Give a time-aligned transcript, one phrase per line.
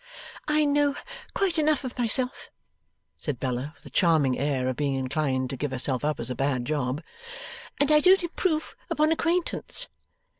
[0.47, 0.95] 'I know
[1.35, 2.49] quite enough of myself,'
[3.19, 6.35] said Bella, with a charming air of being inclined to give herself up as a
[6.35, 7.03] bad job,
[7.79, 9.89] 'and I don't improve upon acquaintance.